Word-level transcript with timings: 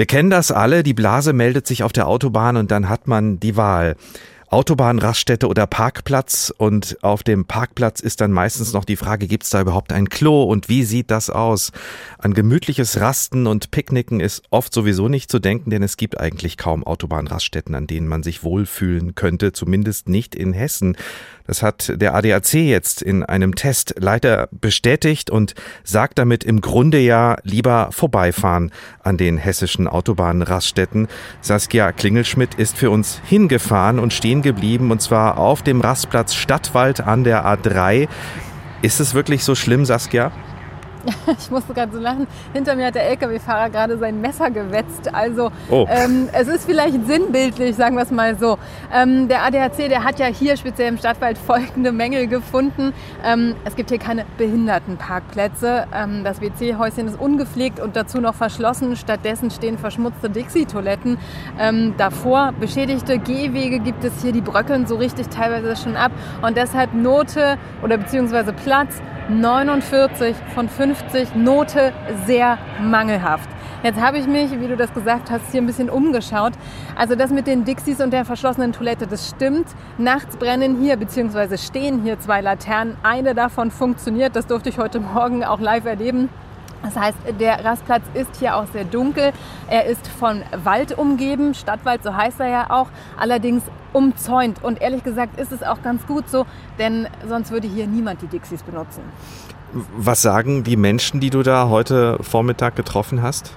Wir 0.00 0.06
kennen 0.06 0.30
das 0.30 0.50
alle, 0.50 0.82
die 0.82 0.94
Blase 0.94 1.34
meldet 1.34 1.66
sich 1.66 1.82
auf 1.82 1.92
der 1.92 2.08
Autobahn 2.08 2.56
und 2.56 2.70
dann 2.70 2.88
hat 2.88 3.06
man 3.06 3.38
die 3.38 3.58
Wahl. 3.58 3.96
Autobahn, 4.48 4.98
Raststätte 4.98 5.46
oder 5.46 5.66
Parkplatz. 5.66 6.50
Und 6.56 6.96
auf 7.02 7.22
dem 7.22 7.44
Parkplatz 7.44 8.00
ist 8.00 8.22
dann 8.22 8.32
meistens 8.32 8.72
noch 8.72 8.86
die 8.86 8.96
Frage, 8.96 9.26
gibt 9.26 9.44
es 9.44 9.50
da 9.50 9.60
überhaupt 9.60 9.92
ein 9.92 10.08
Klo 10.08 10.44
und 10.44 10.70
wie 10.70 10.84
sieht 10.84 11.10
das 11.10 11.28
aus? 11.28 11.70
An 12.16 12.32
gemütliches 12.32 12.98
Rasten 12.98 13.46
und 13.46 13.72
Picknicken 13.72 14.20
ist 14.20 14.42
oft 14.48 14.72
sowieso 14.72 15.08
nicht 15.08 15.30
zu 15.30 15.38
denken, 15.38 15.68
denn 15.68 15.82
es 15.82 15.98
gibt 15.98 16.18
eigentlich 16.18 16.56
kaum 16.56 16.82
Autobahnraststätten, 16.82 17.74
an 17.74 17.86
denen 17.86 18.08
man 18.08 18.22
sich 18.22 18.42
wohlfühlen 18.42 19.14
könnte, 19.14 19.52
zumindest 19.52 20.08
nicht 20.08 20.34
in 20.34 20.54
Hessen. 20.54 20.96
Das 21.50 21.64
hat 21.64 22.00
der 22.00 22.14
ADAC 22.14 22.54
jetzt 22.54 23.02
in 23.02 23.24
einem 23.24 23.56
Test 23.56 23.96
leider 23.98 24.48
bestätigt 24.52 25.30
und 25.30 25.56
sagt 25.82 26.16
damit 26.20 26.44
im 26.44 26.60
Grunde 26.60 27.00
ja 27.00 27.38
lieber 27.42 27.88
vorbeifahren 27.90 28.70
an 29.02 29.16
den 29.16 29.36
hessischen 29.36 29.88
Autobahnraststätten. 29.88 31.08
Saskia 31.40 31.90
Klingelschmidt 31.90 32.54
ist 32.54 32.76
für 32.76 32.90
uns 32.90 33.20
hingefahren 33.24 33.98
und 33.98 34.12
stehen 34.12 34.42
geblieben 34.42 34.92
und 34.92 35.02
zwar 35.02 35.38
auf 35.38 35.62
dem 35.62 35.80
Rastplatz 35.80 36.34
Stadtwald 36.34 37.00
an 37.00 37.24
der 37.24 37.44
A3. 37.44 38.06
Ist 38.82 39.00
es 39.00 39.14
wirklich 39.14 39.42
so 39.42 39.56
schlimm, 39.56 39.84
Saskia? 39.84 40.30
Ich 41.38 41.50
musste 41.50 41.74
gerade 41.74 41.92
so 41.92 41.98
lachen. 41.98 42.26
Hinter 42.52 42.74
mir 42.76 42.86
hat 42.86 42.94
der 42.94 43.08
LKW-Fahrer 43.08 43.70
gerade 43.70 43.98
sein 43.98 44.20
Messer 44.20 44.50
gewetzt. 44.50 45.12
Also 45.12 45.50
oh. 45.70 45.86
ähm, 45.88 46.28
es 46.32 46.48
ist 46.48 46.64
vielleicht 46.66 47.06
sinnbildlich, 47.06 47.76
sagen 47.76 47.96
wir 47.96 48.02
es 48.02 48.10
mal 48.10 48.36
so. 48.38 48.58
Ähm, 48.92 49.28
der 49.28 49.44
ADAC, 49.44 49.88
der 49.88 50.04
hat 50.04 50.18
ja 50.18 50.26
hier 50.26 50.56
speziell 50.56 50.88
im 50.88 50.98
Stadtwald 50.98 51.38
folgende 51.38 51.92
Mängel 51.92 52.26
gefunden. 52.26 52.92
Ähm, 53.24 53.54
es 53.64 53.76
gibt 53.76 53.90
hier 53.90 53.98
keine 53.98 54.24
Behindertenparkplätze. 54.38 55.86
Ähm, 55.94 56.24
das 56.24 56.40
WC-Häuschen 56.40 57.08
ist 57.08 57.18
ungepflegt 57.18 57.80
und 57.80 57.96
dazu 57.96 58.20
noch 58.20 58.34
verschlossen. 58.34 58.96
Stattdessen 58.96 59.50
stehen 59.50 59.78
verschmutzte 59.78 60.28
Dixie-Toiletten 60.30 61.18
ähm, 61.58 61.94
davor. 61.96 62.52
Beschädigte 62.58 63.18
Gehwege 63.18 63.78
gibt 63.78 64.04
es 64.04 64.22
hier, 64.22 64.32
die 64.32 64.40
bröckeln 64.40 64.86
so 64.86 64.96
richtig 64.96 65.28
teilweise 65.28 65.76
schon 65.76 65.96
ab. 65.96 66.12
Und 66.42 66.56
deshalb 66.56 66.94
Note 66.94 67.58
oder 67.82 67.96
beziehungsweise 67.96 68.52
Platz 68.52 69.00
49 69.30 70.34
von 70.54 70.68
50 70.68 71.36
Note 71.36 71.92
sehr 72.26 72.58
mangelhaft. 72.82 73.48
Jetzt 73.82 74.00
habe 74.00 74.18
ich 74.18 74.26
mich, 74.26 74.50
wie 74.60 74.66
du 74.66 74.76
das 74.76 74.92
gesagt 74.92 75.30
hast, 75.30 75.52
hier 75.52 75.62
ein 75.62 75.66
bisschen 75.66 75.88
umgeschaut. 75.88 76.52
Also 76.96 77.14
das 77.14 77.30
mit 77.30 77.46
den 77.46 77.64
Dixies 77.64 78.00
und 78.00 78.12
der 78.12 78.24
verschlossenen 78.24 78.72
Toilette, 78.72 79.06
das 79.06 79.30
stimmt. 79.30 79.68
Nachts 79.96 80.36
brennen 80.36 80.78
hier 80.80 80.96
bzw. 80.96 81.56
stehen 81.56 82.02
hier 82.02 82.18
zwei 82.20 82.40
Laternen. 82.42 82.96
Eine 83.02 83.34
davon 83.34 83.70
funktioniert. 83.70 84.36
Das 84.36 84.46
durfte 84.46 84.68
ich 84.68 84.78
heute 84.78 85.00
Morgen 85.00 85.44
auch 85.44 85.60
live 85.60 85.86
erleben. 85.86 86.28
Das 86.82 86.96
heißt, 86.96 87.18
der 87.38 87.64
Rastplatz 87.64 88.02
ist 88.14 88.36
hier 88.38 88.56
auch 88.56 88.66
sehr 88.72 88.84
dunkel. 88.84 89.32
Er 89.68 89.84
ist 89.84 90.08
von 90.08 90.42
Wald 90.64 90.96
umgeben, 90.96 91.54
Stadtwald, 91.54 92.02
so 92.02 92.14
heißt 92.14 92.40
er 92.40 92.48
ja 92.48 92.70
auch, 92.70 92.88
allerdings 93.18 93.62
umzäunt. 93.92 94.62
Und 94.62 94.80
ehrlich 94.80 95.04
gesagt 95.04 95.38
ist 95.38 95.52
es 95.52 95.62
auch 95.62 95.82
ganz 95.82 96.06
gut 96.06 96.28
so, 96.28 96.46
denn 96.78 97.08
sonst 97.28 97.50
würde 97.50 97.68
hier 97.68 97.86
niemand 97.86 98.22
die 98.22 98.28
Dixies 98.28 98.62
benutzen. 98.62 99.02
Was 99.72 100.22
sagen 100.22 100.64
die 100.64 100.76
Menschen, 100.76 101.20
die 101.20 101.30
du 101.30 101.42
da 101.42 101.68
heute 101.68 102.18
Vormittag 102.22 102.76
getroffen 102.76 103.22
hast? 103.22 103.52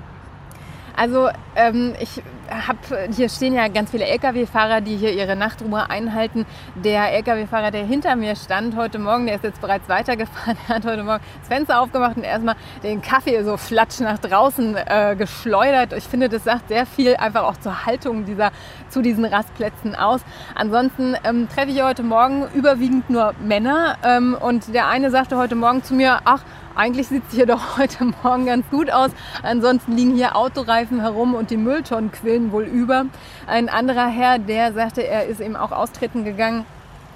Also 0.96 1.30
ähm, 1.56 1.94
ich 2.00 2.22
habe, 2.68 3.10
hier 3.12 3.30
stehen 3.30 3.54
ja 3.54 3.68
ganz 3.68 3.92
viele 3.92 4.06
Lkw-Fahrer, 4.06 4.82
die 4.82 4.96
hier 4.96 5.14
ihre 5.14 5.36
Nachtruhe 5.36 5.90
einhalten. 5.90 6.46
Der 6.76 7.14
Lkw-Fahrer, 7.14 7.72
der 7.72 7.86
hinter 7.86 8.16
mir 8.16 8.36
stand 8.36 8.76
heute 8.76 9.00
Morgen, 9.00 9.26
der 9.26 9.36
ist 9.36 9.44
jetzt 9.44 9.62
bereits 9.62 9.90
weitergefahren, 9.90 10.58
der 10.68 10.76
hat 10.76 10.86
heute 10.86 11.04
Morgen 11.04 11.24
das 11.40 11.48
Fenster 11.48 11.82
aufgemacht 11.82 12.18
und 12.18 12.24
erstmal 12.24 12.56
den 12.84 13.02
Kaffee 13.02 13.44
so 13.44 13.58
flatsch 13.58 14.00
nach 14.00 14.20
draußen 14.20 14.76
äh, 14.76 15.16
geschleudert. 15.18 15.94
Ich 15.94 16.06
finde, 16.06 16.30
das 16.30 16.44
sagt 16.44 16.70
sehr 16.70 16.86
viel 16.86 17.16
einfach 17.16 17.44
auch 17.44 17.58
zur 17.58 17.86
Haltung 17.86 18.26
dieser, 18.26 18.52
zu 18.90 19.02
diesen 19.02 19.26
Rastplätzen 19.26 19.96
aus. 19.96 20.22
Ansonsten 20.56 21.16
ähm, 21.24 21.48
treffe 21.50 21.72
ich 21.72 21.82
heute 21.82 22.04
Morgen 22.04 22.48
überwiegend 22.54 23.10
nur 23.10 23.34
Männer 23.44 23.98
ähm, 24.04 24.38
und 24.40 24.74
der 24.74 24.88
eine 24.88 25.12
sagte 25.12 25.38
heute 25.38 25.56
Morgen 25.56 25.84
zu 25.84 25.94
mir, 25.94 26.20
ach, 26.26 26.44
eigentlich 26.76 27.08
sieht 27.08 27.24
es 27.30 27.36
hier 27.36 27.46
doch 27.48 27.78
heute 27.78 28.06
Morgen 28.24 28.46
ganz 28.46 28.66
gut 28.70 28.92
aus. 28.92 29.12
Ansonsten 29.42 29.94
liegen 29.94 30.16
hier 30.16 30.36
Autoreifen 30.36 31.02
herum 31.02 31.36
und 31.36 31.52
die 31.52 31.58
Mülltonnen 31.58 32.12
quillen 32.12 32.52
wohl 32.52 32.64
über. 32.64 33.06
Ein 33.48 33.70
anderer 33.70 34.08
Herr, 34.08 34.40
der 34.40 34.74
sagte, 34.74 35.06
er 35.06 35.26
ist 35.26 35.42
eben 35.42 35.56
auch 35.56 35.72
austreten 35.72 36.24
gegangen, 36.24 36.66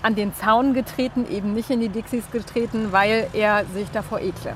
an 0.03 0.15
den 0.15 0.33
Zaun 0.35 0.73
getreten, 0.73 1.25
eben 1.29 1.53
nicht 1.53 1.69
in 1.69 1.79
die 1.79 1.89
Dixies 1.89 2.23
getreten, 2.31 2.91
weil 2.91 3.27
er 3.33 3.65
sich 3.73 3.89
davor 3.91 4.19
ekle. 4.19 4.53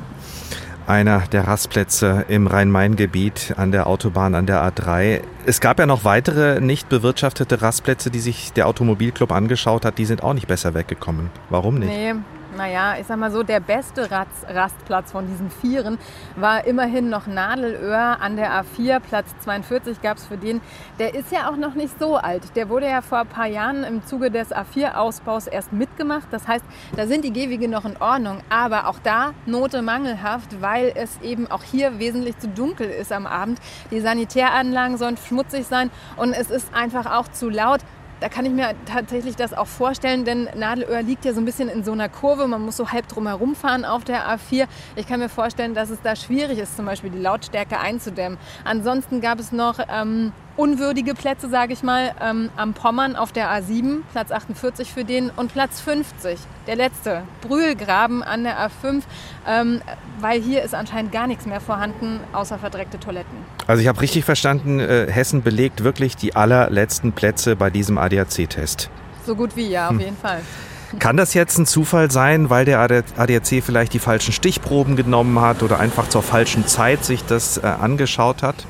Einer 0.88 1.22
der 1.31 1.47
Rastplätze 1.47 2.25
im 2.28 2.47
Rhein-Main-Gebiet 2.47 3.53
an 3.57 3.72
der 3.72 3.88
Autobahn 3.88 4.35
an 4.35 4.45
der 4.45 4.63
A3. 4.63 5.22
Es 5.45 5.62
gab 5.62 5.79
ja 5.79 5.85
noch 5.85 6.03
weitere 6.03 6.59
nicht 6.59 6.89
bewirtschaftete 6.89 7.62
Rastplätze, 7.62 8.09
die 8.09 8.19
sich 8.19 8.51
der 8.53 8.68
Automobilclub 8.68 9.31
angeschaut 9.31 9.85
hat. 9.85 10.00
Die 10.00 10.06
sind 10.06 10.23
auch 10.23 10.33
nicht 10.33 10.47
besser 10.47 10.73
weggekommen. 10.73 11.29
Warum 11.50 11.75
nicht? 11.79 11.89
Nee, 11.89 12.16
naja, 12.56 12.95
ich 13.00 13.07
sag 13.07 13.17
mal 13.17 13.31
so, 13.31 13.44
der 13.44 13.59
beste 13.59 14.09
Rastplatz 14.12 15.12
von 15.12 15.28
diesen 15.28 15.50
Vieren 15.50 15.97
war 16.35 16.66
immerhin 16.66 17.09
noch 17.09 17.28
Nadelöhr 17.28 18.22
an 18.22 18.35
der 18.35 18.51
A4. 18.51 19.00
Platz 19.00 19.34
42 19.39 20.01
gab 20.01 20.17
es 20.17 20.25
für 20.25 20.38
den. 20.38 20.62
Der 21.00 21.16
ist 21.16 21.31
ja 21.31 21.50
auch 21.50 21.56
noch 21.56 21.75
nicht 21.75 21.97
so 22.00 22.17
alt. 22.17 22.56
Der 22.56 22.69
wurde 22.69 22.88
ja 22.88 23.01
vor 23.01 23.19
ein 23.19 23.28
paar 23.28 23.47
Jahren 23.47 23.84
im 23.84 24.06
Zuge 24.06 24.31
des 24.31 24.51
A4-Ausbaus 24.51 25.47
erst 25.47 25.72
mitgemacht. 25.72 26.28
Das 26.31 26.47
heißt, 26.47 26.66
da 26.95 27.07
sind 27.07 27.23
die 27.23 27.34
Gehwege 27.34 27.67
noch 27.67 27.85
in 27.85 27.97
Ordnung. 27.97 28.41
Aber 28.50 28.88
auch 28.88 29.00
da 29.00 29.33
Note 29.45 29.81
mangelhaft, 29.81 30.62
weil 30.62 30.91
es 30.95 31.22
eben 31.22 31.50
auch 31.50 31.63
hier 31.63 32.00
wesentlich 32.00 32.38
zu 32.39 32.47
dunkel 32.47 32.89
ist 32.89 33.12
am 33.12 33.28
Abend. 33.28 33.59
Die 33.91 34.01
Sanitäranlagen 34.01 34.97
sollen 34.97 35.18
schmutzig 35.18 35.68
sein 35.68 35.89
und 36.18 36.33
es 36.33 36.51
ist 36.51 36.73
einfach 36.73 37.06
auch 37.06 37.28
zu 37.29 37.50
laut. 37.50 37.81
Da 38.21 38.29
kann 38.29 38.45
ich 38.45 38.51
mir 38.51 38.75
tatsächlich 38.85 39.35
das 39.35 39.51
auch 39.51 39.65
vorstellen, 39.65 40.25
denn 40.25 40.47
Nadelöhr 40.55 41.01
liegt 41.01 41.25
ja 41.25 41.33
so 41.33 41.41
ein 41.41 41.45
bisschen 41.45 41.69
in 41.69 41.83
so 41.83 41.91
einer 41.91 42.07
Kurve. 42.07 42.45
Man 42.45 42.61
muss 42.61 42.77
so 42.77 42.91
halb 42.91 43.07
drumherum 43.07 43.55
fahren 43.55 43.83
auf 43.83 44.03
der 44.03 44.29
A4. 44.29 44.67
Ich 44.95 45.07
kann 45.07 45.19
mir 45.19 45.27
vorstellen, 45.27 45.73
dass 45.73 45.89
es 45.89 46.03
da 46.03 46.15
schwierig 46.15 46.59
ist, 46.59 46.77
zum 46.77 46.85
Beispiel 46.85 47.09
die 47.09 47.17
Lautstärke 47.17 47.79
einzudämmen. 47.79 48.37
Ansonsten 48.63 49.21
gab 49.21 49.39
es 49.39 49.51
noch 49.51 49.79
ähm, 49.91 50.33
unwürdige 50.57 51.13
Plätze, 51.13 51.50
sage 51.50 51.73
ich 51.73 51.84
mal, 51.84 52.13
ähm, 52.22 52.50
am 52.56 52.73
Pommern 52.73 53.16
auf 53.16 53.31
der 53.31 53.50
A7, 53.50 54.01
Platz 54.12 54.31
48 54.31 54.91
für 54.91 55.06
den 55.06 55.29
und 55.29 55.53
Platz 55.53 55.79
50, 55.81 56.39
der 56.67 56.75
letzte, 56.75 57.23
Brühlgraben 57.41 58.23
an 58.23 58.44
der 58.44 58.57
A5, 58.59 59.01
ähm, 59.47 59.81
weil 60.19 60.41
hier 60.41 60.63
ist 60.63 60.75
anscheinend 60.75 61.12
gar 61.12 61.28
nichts 61.28 61.45
mehr 61.45 61.62
vorhanden, 61.62 62.19
außer 62.34 62.57
verdreckte 62.57 63.00
Toiletten. 63.00 63.38
Also 63.67 63.81
ich 63.81 63.88
habe 63.88 64.01
richtig 64.01 64.25
verstanden, 64.25 64.79
äh, 64.79 65.07
Hessen 65.09 65.41
belegt 65.41 65.84
wirklich 65.84 66.16
die 66.16 66.35
allerletzten 66.35 67.13
Plätze 67.13 67.56
bei 67.56 67.69
diesem 67.69 67.97
ADAC-Test. 67.97 68.89
So 69.25 69.35
gut 69.35 69.56
wie 69.56 69.68
ja, 69.68 69.88
auf 69.88 69.94
hm. 69.94 70.00
jeden 70.00 70.18
Fall. 70.18 70.41
Kann 71.00 71.16
das 71.16 71.33
jetzt 71.33 71.57
ein 71.57 71.66
Zufall 71.66 72.12
sein, 72.12 72.50
weil 72.50 72.66
der 72.66 72.79
ADAC 72.79 73.63
vielleicht 73.63 73.94
die 73.94 74.00
falschen 74.00 74.33
Stichproben 74.33 74.97
genommen 74.97 75.39
hat 75.39 75.63
oder 75.63 75.79
einfach 75.79 76.09
zur 76.09 76.22
falschen 76.22 76.68
Zeit 76.68 77.06
sich 77.06 77.23
das 77.23 77.57
äh, 77.57 77.62
angeschaut 77.62 78.44
hat? 78.44 78.66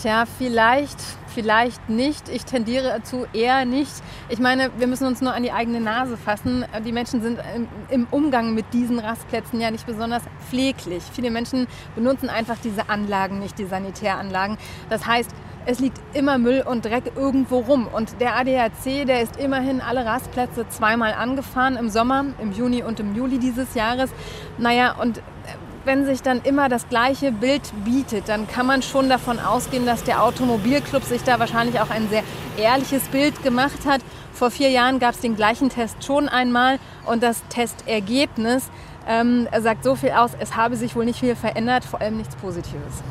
Tja, 0.00 0.24
vielleicht, 0.26 0.98
vielleicht 1.28 1.88
nicht. 1.88 2.28
Ich 2.28 2.44
tendiere 2.44 2.88
dazu 2.88 3.26
eher 3.32 3.64
nicht. 3.64 3.92
Ich 4.28 4.40
meine, 4.40 4.70
wir 4.76 4.88
müssen 4.88 5.06
uns 5.06 5.20
nur 5.20 5.32
an 5.32 5.44
die 5.44 5.52
eigene 5.52 5.80
Nase 5.80 6.16
fassen. 6.16 6.64
Die 6.84 6.92
Menschen 6.92 7.22
sind 7.22 7.38
im 7.90 8.08
Umgang 8.10 8.54
mit 8.54 8.72
diesen 8.72 8.98
Rastplätzen 8.98 9.60
ja 9.60 9.70
nicht 9.70 9.86
besonders 9.86 10.24
pfleglich. 10.48 11.04
Viele 11.12 11.30
Menschen 11.30 11.68
benutzen 11.94 12.28
einfach 12.28 12.56
diese 12.62 12.88
Anlagen 12.88 13.38
nicht, 13.38 13.56
die 13.58 13.66
Sanitäranlagen. 13.66 14.58
Das 14.90 15.06
heißt, 15.06 15.30
es 15.66 15.78
liegt 15.78 15.98
immer 16.12 16.38
Müll 16.38 16.62
und 16.66 16.84
Dreck 16.84 17.12
irgendwo 17.16 17.60
rum. 17.60 17.86
Und 17.86 18.20
der 18.20 18.36
ADAC, 18.36 19.06
der 19.06 19.22
ist 19.22 19.36
immerhin 19.36 19.80
alle 19.80 20.04
Rastplätze 20.04 20.68
zweimal 20.68 21.14
angefahren, 21.14 21.76
im 21.76 21.88
Sommer, 21.88 22.26
im 22.40 22.52
Juni 22.52 22.82
und 22.82 23.00
im 23.00 23.14
Juli 23.14 23.38
dieses 23.38 23.74
Jahres. 23.74 24.10
Naja, 24.58 24.96
und 25.00 25.22
wenn 25.84 26.06
sich 26.06 26.22
dann 26.22 26.40
immer 26.42 26.68
das 26.68 26.88
gleiche 26.88 27.32
Bild 27.32 27.62
bietet, 27.84 28.28
dann 28.28 28.48
kann 28.48 28.66
man 28.66 28.82
schon 28.82 29.08
davon 29.08 29.38
ausgehen, 29.38 29.86
dass 29.86 30.04
der 30.04 30.22
Automobilclub 30.22 31.04
sich 31.04 31.22
da 31.22 31.38
wahrscheinlich 31.38 31.80
auch 31.80 31.90
ein 31.90 32.08
sehr 32.08 32.22
ehrliches 32.56 33.02
Bild 33.08 33.42
gemacht 33.42 33.86
hat. 33.86 34.00
Vor 34.32 34.50
vier 34.50 34.70
Jahren 34.70 34.98
gab 34.98 35.14
es 35.14 35.20
den 35.20 35.36
gleichen 35.36 35.68
Test 35.68 36.04
schon 36.04 36.28
einmal 36.28 36.78
und 37.06 37.22
das 37.22 37.42
Testergebnis 37.48 38.70
ähm, 39.06 39.46
sagt 39.60 39.84
so 39.84 39.94
viel 39.94 40.10
aus, 40.10 40.30
es 40.38 40.56
habe 40.56 40.76
sich 40.76 40.96
wohl 40.96 41.04
nicht 41.04 41.20
viel 41.20 41.36
verändert, 41.36 41.84
vor 41.84 42.00
allem 42.00 42.16
nichts 42.16 42.34
Positives. 42.36 43.02